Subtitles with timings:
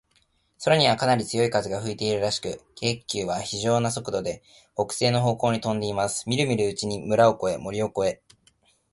[0.63, 4.41] 空には、かなり強い風が吹いているらしく、軽気球は、ひじょうな速度で、
[4.73, 6.27] 北西の方向にとんでいます。
[6.27, 8.21] みるみるうちに村を越え、森を越え、